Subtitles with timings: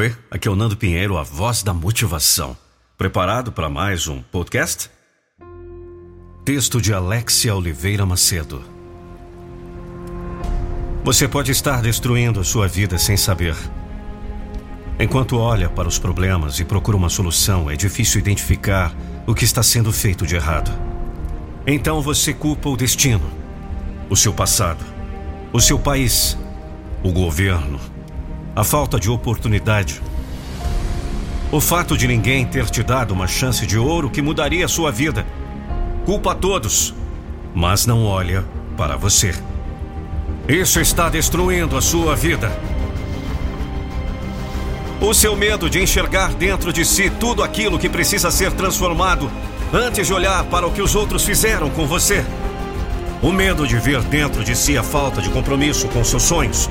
[0.00, 2.56] Oi, aqui é o Nando Pinheiro, a voz da motivação.
[2.96, 4.90] Preparado para mais um podcast?
[6.42, 8.64] Texto de Alexia Oliveira Macedo.
[11.04, 13.54] Você pode estar destruindo a sua vida sem saber.
[14.98, 18.96] Enquanto olha para os problemas e procura uma solução, é difícil identificar
[19.26, 20.72] o que está sendo feito de errado.
[21.66, 23.30] Então você culpa o destino,
[24.08, 24.82] o seu passado,
[25.52, 26.38] o seu país,
[27.02, 27.78] o governo,
[28.54, 30.02] a falta de oportunidade,
[31.52, 34.92] o fato de ninguém ter te dado uma chance de ouro que mudaria a sua
[34.92, 35.26] vida.
[36.04, 36.94] Culpa a todos,
[37.54, 38.44] mas não olha
[38.76, 39.34] para você.
[40.48, 42.50] Isso está destruindo a sua vida.
[45.00, 49.30] O seu medo de enxergar dentro de si tudo aquilo que precisa ser transformado
[49.72, 52.24] antes de olhar para o que os outros fizeram com você.
[53.22, 56.68] O medo de ver dentro de si a falta de compromisso com seus sonhos.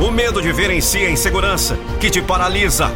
[0.00, 2.92] O medo de ver em si a insegurança que te paralisa.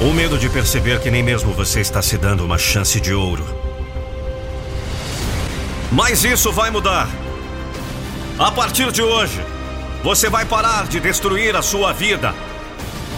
[0.00, 3.44] O medo de perceber que nem mesmo você está se dando uma chance de ouro.
[5.92, 7.08] Mas isso vai mudar.
[8.38, 9.40] A partir de hoje,
[10.02, 12.34] você vai parar de destruir a sua vida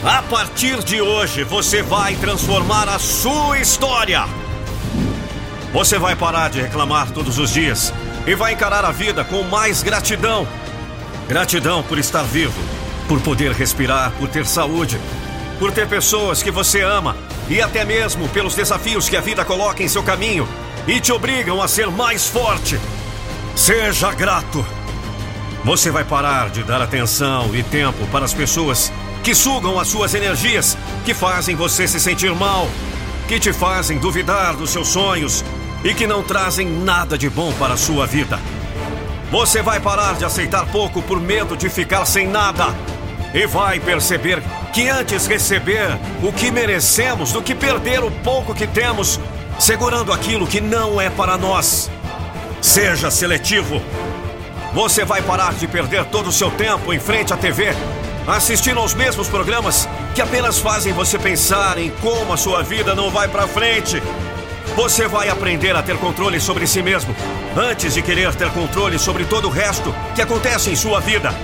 [0.04, 4.24] a partir de hoje, você vai transformar a sua história.
[5.72, 7.94] Você vai parar de reclamar todos os dias
[8.26, 10.44] e vai encarar a vida com mais gratidão.
[11.28, 12.60] Gratidão por estar vivo,
[13.08, 15.00] por poder respirar, por ter saúde,
[15.58, 17.16] por ter pessoas que você ama
[17.48, 20.48] e até mesmo pelos desafios que a vida coloca em seu caminho
[20.86, 22.78] e te obrigam a ser mais forte.
[23.54, 24.64] Seja grato.
[25.64, 30.14] Você vai parar de dar atenção e tempo para as pessoas que sugam as suas
[30.14, 32.68] energias, que fazem você se sentir mal,
[33.28, 35.44] que te fazem duvidar dos seus sonhos
[35.84, 38.40] e que não trazem nada de bom para a sua vida.
[39.32, 42.66] Você vai parar de aceitar pouco por medo de ficar sem nada
[43.32, 44.42] e vai perceber
[44.74, 49.18] que antes receber o que merecemos do que perder o pouco que temos,
[49.58, 51.90] segurando aquilo que não é para nós.
[52.60, 53.80] Seja seletivo.
[54.74, 57.74] Você vai parar de perder todo o seu tempo em frente à TV
[58.26, 63.10] assistindo aos mesmos programas que apenas fazem você pensar em como a sua vida não
[63.10, 64.00] vai para frente.
[64.76, 67.14] Você vai aprender a ter controle sobre si mesmo
[67.56, 71.34] antes de querer ter controle sobre todo o resto que acontece em sua vida.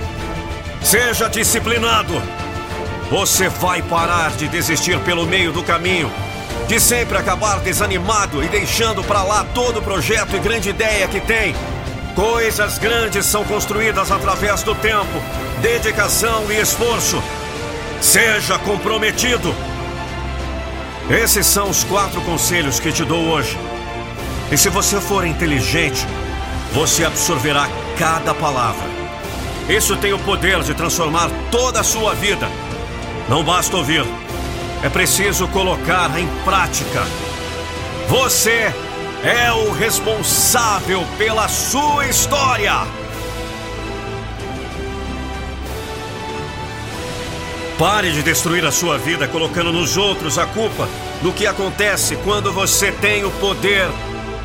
[0.81, 2.21] Seja disciplinado.
[3.11, 6.11] Você vai parar de desistir pelo meio do caminho,
[6.67, 11.19] de sempre acabar desanimado e deixando para lá todo o projeto e grande ideia que
[11.19, 11.55] tem.
[12.15, 15.21] Coisas grandes são construídas através do tempo
[15.61, 17.21] dedicação e esforço.
[18.01, 19.53] Seja comprometido.
[21.09, 23.57] Esses são os quatro conselhos que te dou hoje.
[24.51, 26.05] E se você for inteligente,
[26.71, 28.87] você absorverá cada palavra.
[29.67, 32.47] Isso tem o poder de transformar toda a sua vida.
[33.27, 34.05] Não basta ouvir,
[34.83, 37.03] é preciso colocar em prática.
[38.07, 38.71] Você
[39.23, 42.98] é o responsável pela sua história.
[47.79, 50.85] Pare de destruir a sua vida colocando nos outros a culpa
[51.21, 53.87] do que acontece quando você tem o poder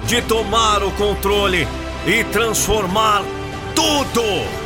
[0.06, 1.66] de tomar o controle
[2.06, 3.24] e transformar
[3.74, 4.63] tudo.